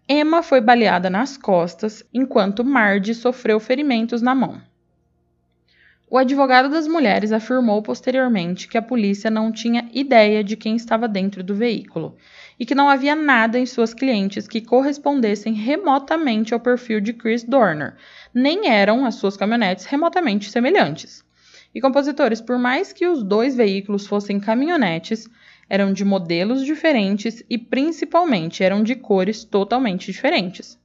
[0.08, 4.60] Emma foi baleada nas costas, enquanto Mardi sofreu ferimentos na mão.
[6.10, 11.06] O advogado das mulheres afirmou posteriormente que a polícia não tinha ideia de quem estava
[11.06, 12.16] dentro do veículo
[12.58, 17.44] e que não havia nada em suas clientes que correspondessem remotamente ao perfil de Chris
[17.44, 17.94] Dorner,
[18.34, 21.24] nem eram as suas caminhonetes remotamente semelhantes.
[21.74, 25.28] E compositores, por mais que os dois veículos fossem caminhonetes,
[25.68, 30.78] eram de modelos diferentes e principalmente eram de cores totalmente diferentes.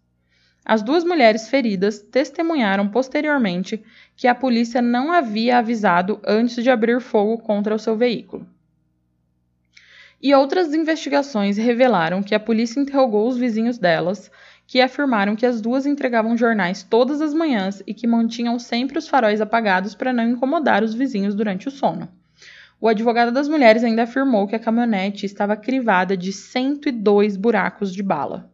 [0.65, 3.83] As duas mulheres feridas testemunharam posteriormente
[4.15, 8.47] que a polícia não havia avisado antes de abrir fogo contra o seu veículo.
[10.23, 14.31] E outras investigações revelaram que a polícia interrogou os vizinhos delas,
[14.65, 19.05] que afirmaram que as duas entregavam jornais todas as manhãs e que mantinham sempre os
[19.05, 22.07] faróis apagados para não incomodar os vizinhos durante o sono.
[22.79, 28.01] O advogado das mulheres ainda afirmou que a caminhonete estava crivada de 102 buracos de
[28.01, 28.49] bala.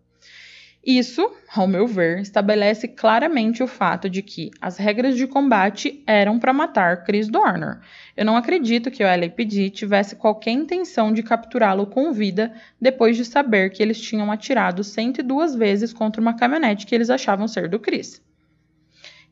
[0.86, 6.40] Isso, ao meu ver, estabelece claramente o fato de que as regras de combate eram
[6.40, 7.82] para matar Chris Dorner.
[8.16, 13.26] Eu não acredito que o LAPD tivesse qualquer intenção de capturá-lo com vida depois de
[13.26, 17.78] saber que eles tinham atirado 102 vezes contra uma caminhonete que eles achavam ser do
[17.78, 18.22] Chris.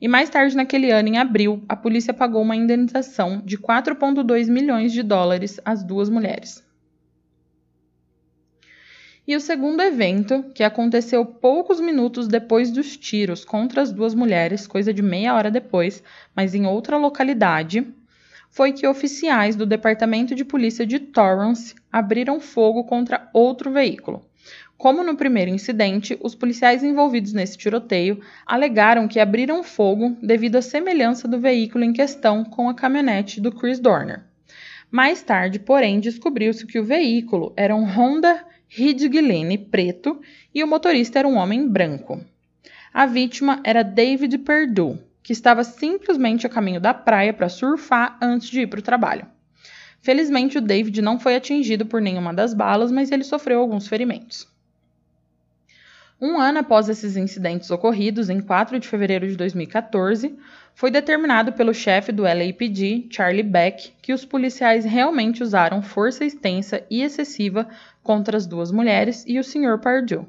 [0.02, 4.92] E mais tarde naquele ano, em abril, a polícia pagou uma indenização de 4,2 milhões
[4.92, 6.67] de dólares às duas mulheres.
[9.28, 14.66] E o segundo evento, que aconteceu poucos minutos depois dos tiros contra as duas mulheres,
[14.66, 16.02] coisa de meia hora depois,
[16.34, 17.86] mas em outra localidade,
[18.50, 24.26] foi que oficiais do Departamento de Polícia de Torrance abriram fogo contra outro veículo.
[24.78, 30.62] Como no primeiro incidente, os policiais envolvidos nesse tiroteio alegaram que abriram fogo devido à
[30.62, 34.24] semelhança do veículo em questão com a caminhonete do Chris Dorner.
[34.90, 40.20] Mais tarde, porém, descobriu-se que o veículo era um Honda Ridglene preto
[40.54, 42.24] e o motorista era um homem branco.
[42.94, 48.50] A vítima era David Perdue, que estava simplesmente a caminho da praia para surfar antes
[48.50, 49.26] de ir para o trabalho.
[50.02, 54.48] Felizmente, o David não foi atingido por nenhuma das balas, mas ele sofreu alguns ferimentos.
[56.20, 60.36] Um ano após esses incidentes ocorridos, em 4 de fevereiro de 2014,
[60.74, 66.84] foi determinado pelo chefe do LAPD, Charlie Beck, que os policiais realmente usaram força extensa
[66.90, 67.68] e excessiva
[68.08, 69.78] contra as duas mulheres e o Sr.
[69.80, 70.26] Pardue.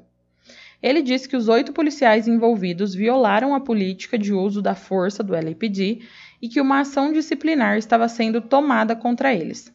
[0.82, 5.32] Ele disse que os oito policiais envolvidos violaram a política de uso da força do
[5.32, 6.00] LAPD
[6.42, 9.72] e que uma ação disciplinar estava sendo tomada contra eles.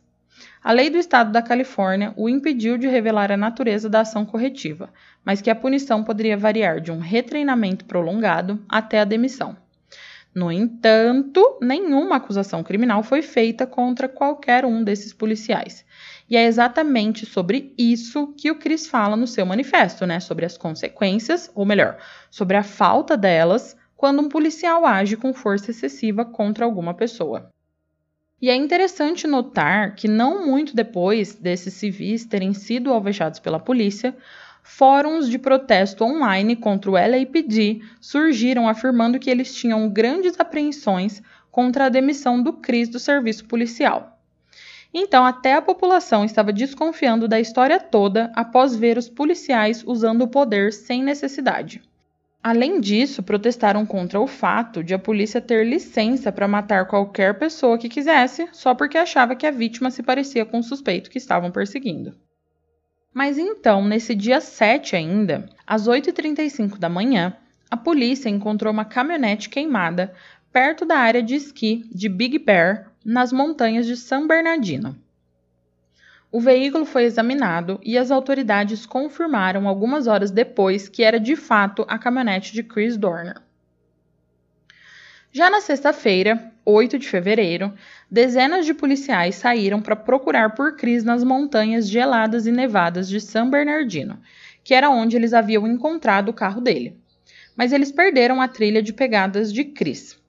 [0.62, 4.90] A lei do estado da Califórnia o impediu de revelar a natureza da ação corretiva,
[5.24, 9.56] mas que a punição poderia variar de um retreinamento prolongado até a demissão.
[10.36, 15.86] No entanto, nenhuma acusação criminal foi feita contra qualquer um desses policiais.
[16.34, 20.20] E é exatamente sobre isso que o Chris fala no seu manifesto, né?
[20.20, 22.00] Sobre as consequências, ou melhor,
[22.32, 27.52] sobre a falta delas quando um policial age com força excessiva contra alguma pessoa.
[28.42, 34.18] E é interessante notar que, não muito depois desses civis terem sido alvejados pela polícia,
[34.64, 41.86] fóruns de protesto online contra o LAPD surgiram afirmando que eles tinham grandes apreensões contra
[41.86, 44.13] a demissão do CRIS do serviço policial.
[44.94, 50.28] Então, até a população estava desconfiando da história toda após ver os policiais usando o
[50.28, 51.82] poder sem necessidade.
[52.44, 57.78] Além disso, protestaram contra o fato de a polícia ter licença para matar qualquer pessoa
[57.78, 61.50] que quisesse, só porque achava que a vítima se parecia com o suspeito que estavam
[61.50, 62.14] perseguindo.
[63.14, 67.36] Mas então, nesse dia 7 ainda, às 8h35 da manhã,
[67.72, 70.14] a polícia encontrou uma caminhonete queimada
[70.52, 74.98] perto da área de esqui de Big Bear, nas montanhas de San Bernardino.
[76.32, 81.86] O veículo foi examinado e as autoridades confirmaram algumas horas depois que era de fato
[81.88, 83.42] a caminhonete de Chris Dorner.
[85.32, 87.74] Já na sexta-feira, 8 de fevereiro,
[88.10, 93.50] dezenas de policiais saíram para procurar por Chris nas montanhas geladas e nevadas de San
[93.50, 94.20] Bernardino,
[94.64, 96.98] que era onde eles haviam encontrado o carro dele.
[97.56, 100.20] Mas eles perderam a trilha de pegadas de Chris.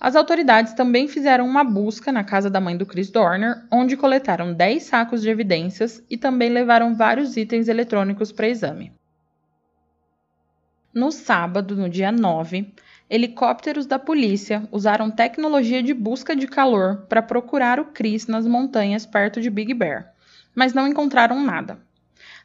[0.00, 4.54] As autoridades também fizeram uma busca na casa da mãe do Chris Dorner, onde coletaram
[4.54, 8.92] 10 sacos de evidências e também levaram vários itens eletrônicos para exame.
[10.94, 12.72] No sábado, no dia 9,
[13.10, 19.04] helicópteros da polícia usaram tecnologia de busca de calor para procurar o Chris nas montanhas
[19.04, 20.12] perto de Big Bear,
[20.54, 21.78] mas não encontraram nada.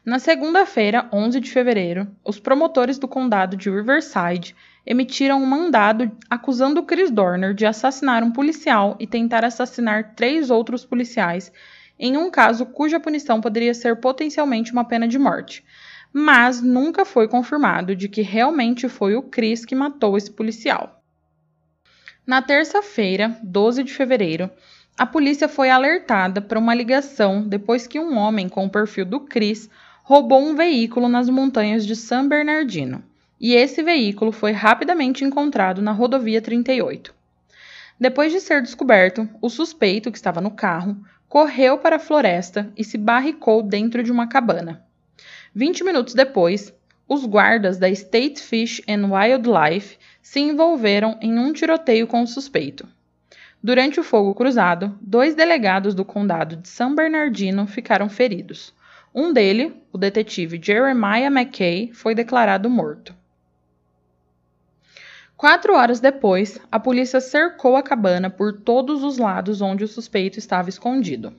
[0.04, 4.54] Na segunda-feira, 11 de fevereiro, os promotores do condado de Riverside
[4.86, 10.84] emitiram um mandado acusando Chris Dorner de assassinar um policial e tentar assassinar três outros
[10.84, 11.50] policiais,
[11.98, 15.64] em um caso cuja punição poderia ser potencialmente uma pena de morte.
[16.12, 21.02] Mas nunca foi confirmado de que realmente foi o Chris que matou esse policial.
[22.26, 24.50] Na terça-feira, 12 de fevereiro,
[24.96, 29.20] a polícia foi alertada para uma ligação depois que um homem com o perfil do
[29.20, 29.68] Chris
[30.04, 33.02] roubou um veículo nas montanhas de San Bernardino
[33.40, 37.14] e esse veículo foi rapidamente encontrado na rodovia 38.
[37.98, 40.96] Depois de ser descoberto, o suspeito que estava no carro
[41.28, 44.84] correu para a floresta e se barricou dentro de uma cabana.
[45.54, 46.72] 20 minutos depois,
[47.08, 52.88] os guardas da State Fish and Wildlife se envolveram em um tiroteio com o suspeito.
[53.62, 58.74] Durante o fogo cruzado, dois delegados do condado de San Bernardino ficaram feridos.
[59.14, 63.14] Um deles, o detetive Jeremiah McKay, foi declarado morto.
[65.36, 70.38] Quatro horas depois, a polícia cercou a cabana por todos os lados onde o suspeito
[70.38, 71.34] estava escondido.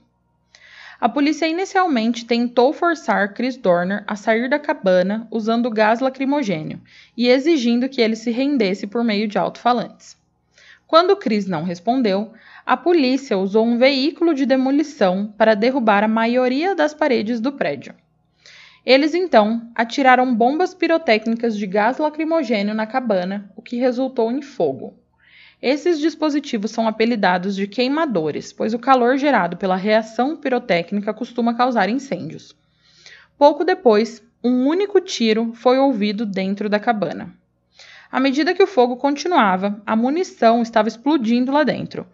[0.99, 6.81] A polícia inicialmente tentou forçar Chris Dorner a sair da cabana usando gás lacrimogênio
[7.15, 10.17] e exigindo que ele se rendesse por meio de alto-falantes.
[10.85, 12.33] Quando Chris não respondeu,
[12.65, 17.95] a polícia usou um veículo de demolição para derrubar a maioria das paredes do prédio.
[18.85, 24.93] Eles então atiraram bombas pirotécnicas de gás lacrimogênio na cabana, o que resultou em fogo.
[25.59, 31.89] Esses dispositivos são apelidados de queimadores, pois o calor gerado pela reação pirotécnica costuma causar
[31.89, 32.55] incêndios.
[33.37, 37.33] Pouco depois, um único tiro foi ouvido dentro da cabana.
[38.11, 42.05] À medida que o fogo continuava, a munição estava explodindo lá dentro,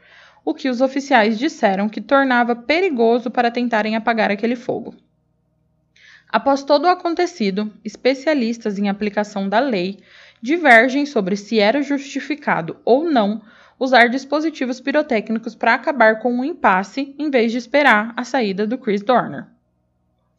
[0.46, 4.96] o que os oficiais disseram que tornava perigoso para tentarem apagar aquele fogo.
[6.32, 10.00] Após todo o acontecido, especialistas em aplicação da lei
[10.42, 13.42] divergem sobre se era justificado ou não
[13.78, 18.78] usar dispositivos pirotécnicos para acabar com um impasse em vez de esperar a saída do
[18.78, 19.48] Chris Dorner.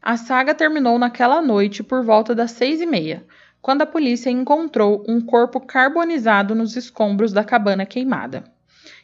[0.01, 3.25] A saga terminou naquela noite por volta das seis e meia,
[3.61, 8.45] quando a polícia encontrou um corpo carbonizado nos escombros da cabana queimada.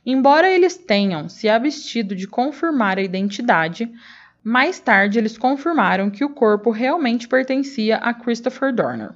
[0.07, 3.93] Embora eles tenham se abstido de confirmar a identidade,
[4.49, 9.11] mais tarde eles confirmaram que o corpo realmente pertencia a Christopher Dorner.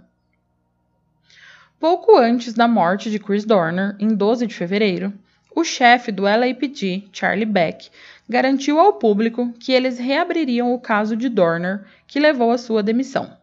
[1.80, 5.10] Pouco antes da morte de Chris Dorner, em 12 de fevereiro,
[5.56, 7.88] o chefe do LAPD, Charlie Beck,
[8.28, 13.34] garantiu ao público que eles reabririam o caso de Dorner, que levou à sua demissão.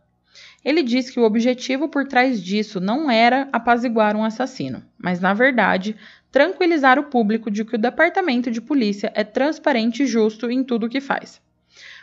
[0.64, 5.34] Ele diz que o objetivo por trás disso não era apaziguar um assassino, mas, na
[5.34, 5.96] verdade,
[6.32, 10.86] tranquilizar o público de que o departamento de polícia é transparente e justo em tudo
[10.86, 11.42] o que faz.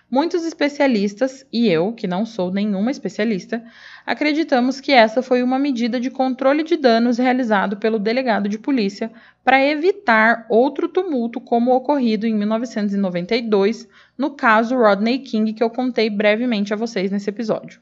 [0.09, 3.65] Muitos especialistas, e eu, que não sou nenhuma especialista,
[4.07, 9.11] acreditamos que essa foi uma medida de controle de danos realizado pelo delegado de polícia
[9.43, 16.09] para evitar outro tumulto como ocorrido em 1992 no caso Rodney King que eu contei
[16.09, 17.81] brevemente a vocês nesse episódio.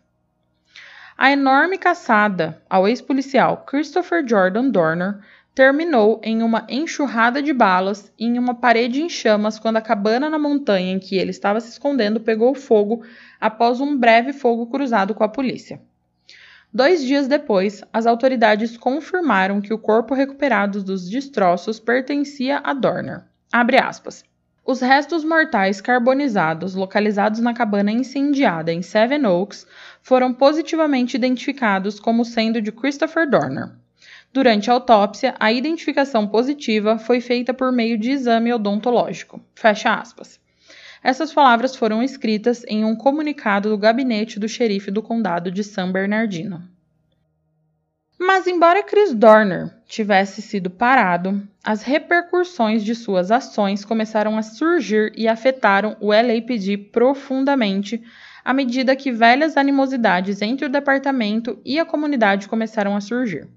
[1.18, 5.18] A enorme caçada ao ex-policial Christopher Jordan Dorner
[5.54, 10.28] terminou em uma enxurrada de balas e em uma parede em chamas quando a cabana
[10.28, 13.04] na montanha em que ele estava se escondendo pegou fogo
[13.40, 15.80] após um breve fogo cruzado com a polícia.
[16.72, 23.22] Dois dias depois, as autoridades confirmaram que o corpo recuperado dos destroços pertencia a Dorner.
[24.66, 29.66] Os restos mortais carbonizados localizados na cabana incendiada em Seven Oaks
[30.02, 33.83] foram positivamente identificados como sendo de Christopher Dorner.
[34.34, 39.40] Durante a autópsia, a identificação positiva foi feita por meio de exame odontológico.
[39.54, 40.40] Fecha aspas.
[41.04, 45.92] Essas palavras foram escritas em um comunicado do gabinete do xerife do condado de San
[45.92, 46.68] Bernardino.
[48.18, 55.12] Mas, embora Chris Dorner tivesse sido parado, as repercussões de suas ações começaram a surgir
[55.16, 58.02] e afetaram o LAPD profundamente
[58.44, 63.48] à medida que velhas animosidades entre o departamento e a comunidade começaram a surgir.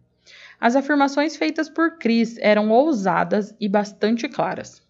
[0.59, 4.81] As afirmações feitas por Chris eram ousadas e bastante claras.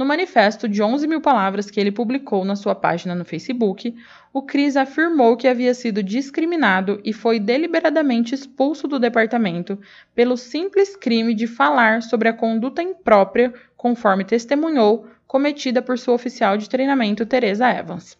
[0.00, 3.94] No manifesto de 11 mil palavras que ele publicou na sua página no Facebook,
[4.32, 9.78] o Chris afirmou que havia sido discriminado e foi deliberadamente expulso do departamento
[10.14, 16.56] pelo simples crime de falar sobre a conduta imprópria, conforme testemunhou, cometida por sua oficial
[16.56, 18.16] de treinamento Teresa Evans.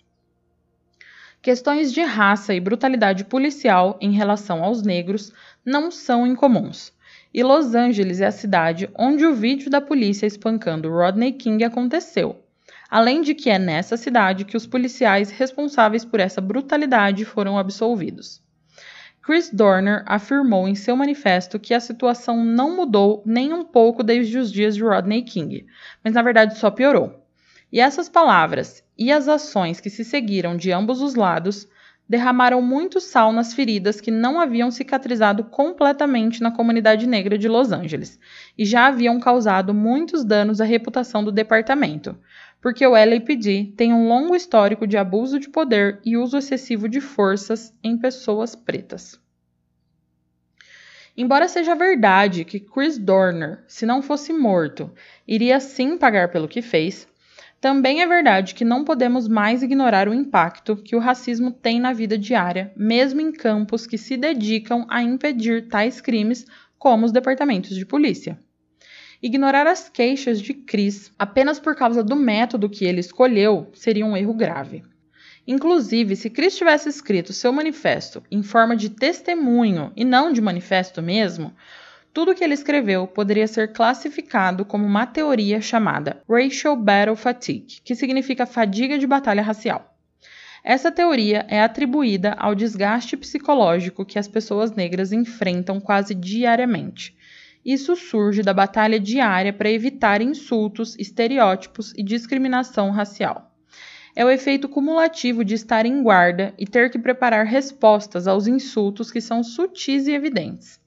[1.43, 5.33] Questões de raça e brutalidade policial em relação aos negros
[5.64, 6.92] não são incomuns
[7.32, 12.42] e Los Angeles é a cidade onde o vídeo da polícia espancando Rodney King aconteceu.
[12.90, 18.42] Além de que é nessa cidade que os policiais responsáveis por essa brutalidade foram absolvidos.
[19.22, 24.38] Chris Dorner afirmou em seu manifesto que a situação não mudou nem um pouco desde
[24.38, 25.66] os dias de Rodney King,
[26.02, 27.24] mas na verdade só piorou.
[27.70, 31.68] E essas palavras e as ações que se seguiram de ambos os lados
[32.11, 37.70] derramaram muito sal nas feridas que não haviam cicatrizado completamente na comunidade negra de Los
[37.70, 38.18] Angeles
[38.58, 42.18] e já haviam causado muitos danos à reputação do departamento,
[42.61, 47.00] porque o LAPD tem um longo histórico de abuso de poder e uso excessivo de
[47.00, 49.16] forças em pessoas pretas.
[51.16, 54.90] Embora seja verdade que Chris Dorner, se não fosse morto,
[55.28, 57.06] iria sim pagar pelo que fez,
[57.61, 61.92] Também é verdade que não podemos mais ignorar o impacto que o racismo tem na
[61.92, 66.46] vida diária, mesmo em campos que se dedicam a impedir tais crimes,
[66.78, 68.38] como os departamentos de polícia.
[69.22, 74.16] Ignorar as queixas de Chris apenas por causa do método que ele escolheu seria um
[74.16, 74.82] erro grave.
[75.46, 81.02] Inclusive, se Chris tivesse escrito seu manifesto em forma de testemunho e não de manifesto
[81.02, 81.54] mesmo,
[82.12, 87.94] tudo que ele escreveu poderia ser classificado como uma teoria chamada Racial Battle Fatigue, que
[87.94, 89.94] significa fadiga de batalha racial.
[90.64, 97.16] Essa teoria é atribuída ao desgaste psicológico que as pessoas negras enfrentam quase diariamente.
[97.64, 103.54] Isso surge da batalha diária para evitar insultos, estereótipos e discriminação racial.
[104.16, 109.11] É o efeito cumulativo de estar em guarda e ter que preparar respostas aos insultos
[109.11, 110.80] que são sutis e evidentes.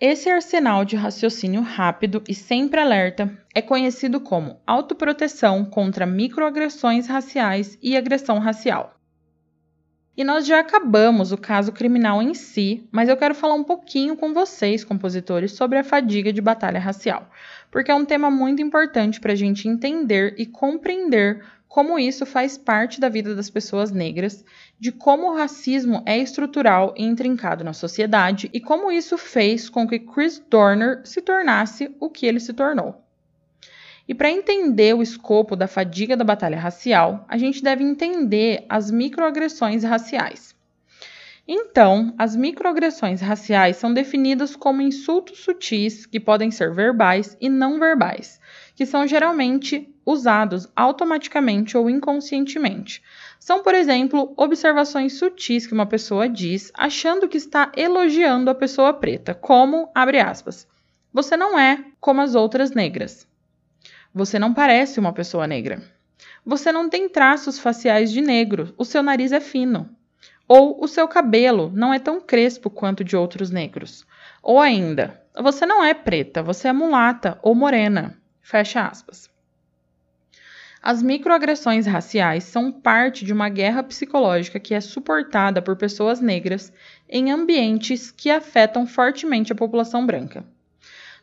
[0.00, 7.78] Esse arsenal de raciocínio rápido e sempre alerta é conhecido como autoproteção contra microagressões raciais
[7.82, 8.98] e agressão racial.
[10.16, 14.16] E nós já acabamos o caso criminal em si, mas eu quero falar um pouquinho
[14.16, 17.30] com vocês, compositores, sobre a fadiga de batalha racial,
[17.70, 22.56] porque é um tema muito importante para a gente entender e compreender como isso faz
[22.56, 24.44] parte da vida das pessoas negras,
[24.80, 29.86] de como o racismo é estrutural e intrincado na sociedade e como isso fez com
[29.86, 33.04] que Chris Dorner se tornasse o que ele se tornou.
[34.08, 38.90] E para entender o escopo da fadiga da batalha racial, a gente deve entender as
[38.90, 40.56] microagressões raciais.
[41.46, 47.78] Então, as microagressões raciais são definidas como insultos sutis que podem ser verbais e não
[47.78, 48.40] verbais,
[48.74, 53.02] que são geralmente usados automaticamente ou inconscientemente.
[53.38, 58.92] São, por exemplo, observações sutis que uma pessoa diz achando que está elogiando a pessoa
[58.92, 60.68] preta, como, abre aspas,
[61.12, 63.26] você não é como as outras negras.
[64.14, 65.82] Você não parece uma pessoa negra.
[66.44, 69.88] Você não tem traços faciais de negro, o seu nariz é fino.
[70.46, 74.04] Ou o seu cabelo não é tão crespo quanto de outros negros.
[74.42, 78.18] Ou ainda, você não é preta, você é mulata ou morena.
[78.42, 79.30] Fecha aspas.
[80.82, 86.72] As microagressões raciais são parte de uma guerra psicológica que é suportada por pessoas negras
[87.06, 90.42] em ambientes que afetam fortemente a população branca.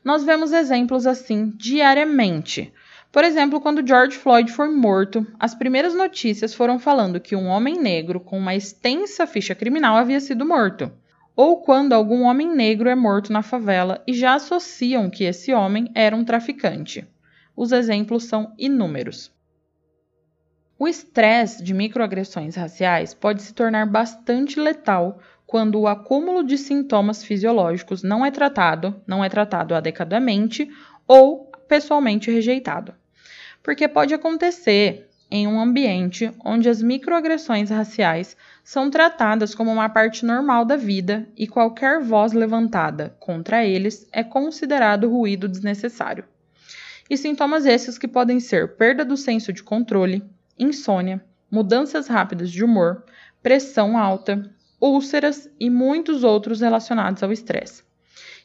[0.04, 2.72] Nós vemos exemplos assim diariamente.
[3.12, 7.80] Por exemplo, quando George Floyd foi morto, as primeiras notícias foram falando que um homem
[7.82, 10.92] negro com uma extensa ficha criminal havia sido morto.
[11.36, 15.90] Ou quando algum homem negro é morto na favela e já associam que esse homem
[15.96, 17.08] era um traficante.
[17.56, 19.36] Os exemplos são inúmeros.
[20.80, 27.24] O estresse de microagressões raciais pode se tornar bastante letal quando o acúmulo de sintomas
[27.24, 30.70] fisiológicos não é tratado, não é tratado adequadamente
[31.08, 32.94] ou pessoalmente rejeitado.
[33.64, 40.24] Porque pode acontecer em um ambiente onde as microagressões raciais são tratadas como uma parte
[40.24, 46.24] normal da vida e qualquer voz levantada contra eles é considerado ruído desnecessário
[47.10, 50.24] e sintomas esses que podem ser perda do senso de controle,
[50.58, 53.04] insônia, mudanças rápidas de humor,
[53.42, 54.50] pressão alta,
[54.80, 57.84] úlceras e muitos outros relacionados ao estresse.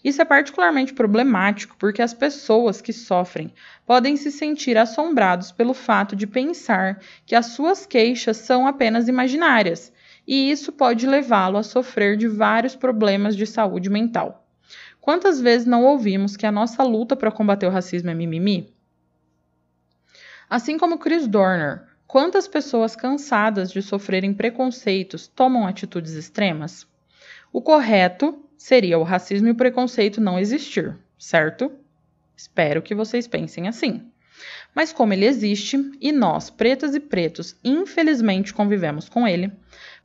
[0.04, 3.52] Isso é particularmente problemático porque as pessoas que sofrem
[3.86, 9.92] podem se sentir assombrados pelo fato de pensar que as suas queixas são apenas imaginárias,
[10.26, 14.44] e isso pode levá-lo a sofrer de vários problemas de saúde mental.
[15.00, 18.72] Quantas vezes não ouvimos que a nossa luta para combater o racismo é mimimi?
[20.48, 26.86] Assim como Chris Dorner, quantas pessoas cansadas de sofrerem preconceitos tomam atitudes extremas?
[27.50, 31.72] O correto seria o racismo e o preconceito não existir, certo?
[32.36, 34.02] Espero que vocês pensem assim.
[34.74, 39.50] Mas como ele existe e nós, pretas e pretos, infelizmente convivemos com ele,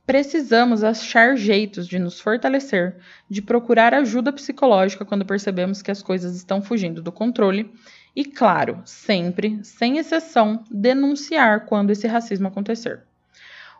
[0.08, 2.96] Precisamos achar jeitos de nos fortalecer,
[3.28, 7.70] de procurar ajuda psicológica quando percebemos que as coisas estão fugindo do controle
[8.18, 13.02] e, claro, sempre, sem exceção, denunciar quando esse racismo acontecer.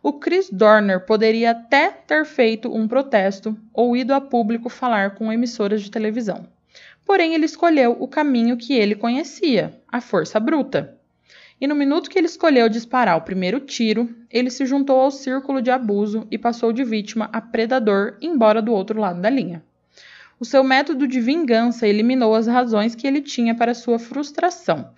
[0.01, 5.33] O Chris Dorner poderia até ter feito um protesto ou ido a público falar com
[5.33, 6.47] emissoras de televisão.
[7.05, 10.97] Porém, ele escolheu o caminho que ele conhecia, a força bruta
[11.61, 15.61] e no minuto que ele escolheu disparar o primeiro tiro, ele se juntou ao círculo
[15.61, 19.63] de abuso e passou de vítima a predador, embora do outro lado da linha.
[20.41, 24.93] O seu método de vingança eliminou as razões que ele tinha para sua frustração.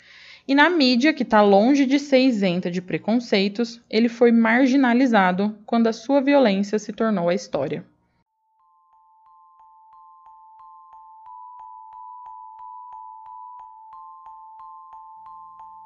[0.46, 5.86] E na mídia, que está longe de ser isenta de preconceitos, ele foi marginalizado quando
[5.86, 7.86] a sua violência se tornou a história.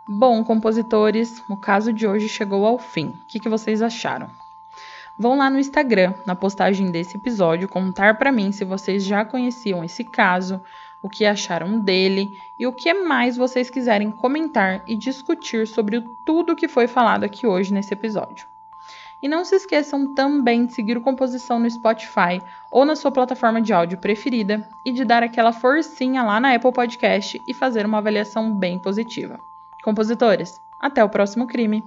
[0.08, 3.06] Bom, compositores, o caso de hoje chegou ao fim.
[3.06, 4.43] O que, que vocês acharam?
[5.16, 9.84] Vão lá no Instagram, na postagem desse episódio, contar para mim se vocês já conheciam
[9.84, 10.60] esse caso,
[11.00, 16.56] o que acharam dele e o que mais vocês quiserem comentar e discutir sobre tudo
[16.56, 18.48] que foi falado aqui hoje nesse episódio.
[19.22, 23.62] E não se esqueçam também de seguir o Composição no Spotify ou na sua plataforma
[23.62, 27.98] de áudio preferida e de dar aquela forcinha lá na Apple Podcast e fazer uma
[27.98, 29.38] avaliação bem positiva.
[29.82, 31.84] Compositores, até o próximo crime!